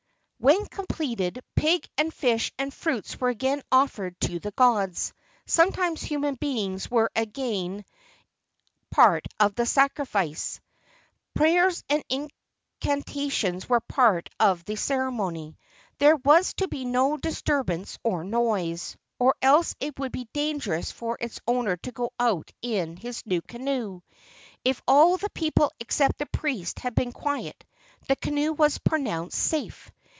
When 0.43 0.65
completed, 0.65 1.43
pig 1.55 1.87
and 1.99 2.11
fish 2.11 2.51
and 2.57 2.73
fruits 2.73 3.21
were 3.21 3.29
again 3.29 3.61
offered 3.71 4.19
to 4.21 4.39
the 4.39 4.49
gods. 4.49 5.13
Sometimes 5.45 6.01
human 6.01 6.33
beings 6.33 6.89
were 6.89 7.11
again 7.15 7.85
a 8.91 8.95
part 8.95 9.27
of 9.39 9.53
the 9.53 9.67
sacrifice. 9.67 10.59
Prayers 11.35 11.83
and 11.89 12.03
incantations 12.09 13.69
were 13.69 13.81
part 13.81 14.29
of 14.39 14.65
the 14.65 14.75
ceremony. 14.77 15.59
There 15.99 16.15
was 16.15 16.55
to 16.55 16.67
be 16.67 16.85
no 16.85 17.17
disturbance 17.17 17.99
oi 18.03 18.23
noise, 18.23 18.97
or 19.19 19.35
else 19.43 19.75
it 19.79 19.99
would 19.99 20.11
be 20.11 20.27
dangerous 20.33 20.89
for 20.91 21.17
its 21.21 21.39
owner 21.47 21.77
to 21.77 21.91
go 21.91 22.13
out 22.19 22.49
in 22.63 22.97
his 22.97 23.23
new 23.27 23.43
canoe. 23.43 24.01
If 24.65 24.81
all 24.87 25.17
the 25.17 25.29
people 25.29 25.71
except 25.79 26.17
the 26.17 26.25
priest 26.25 26.79
had 26.79 26.95
been 26.95 27.11
quiet, 27.11 27.63
the 28.07 28.15
canoe 28.15 28.53
was 28.53 28.79
pronounced 28.79 29.37
safe. 29.37 29.91